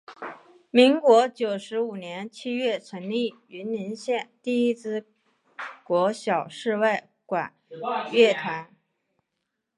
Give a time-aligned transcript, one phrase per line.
[0.71, 5.05] 民国九十五年七月成立云林县第一支
[5.83, 7.53] 国小室外管
[8.11, 8.73] 乐团。